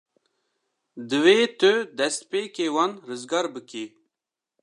[1.09, 3.85] Divê tu destpêkê wan rizgar bikî.